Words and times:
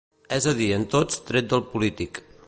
És 0.37 0.47
a 0.51 0.53
dir, 0.61 0.69
en 0.77 0.85
tots 0.95 1.21
tret 1.29 1.51
del 1.53 1.63
polític. 1.75 2.23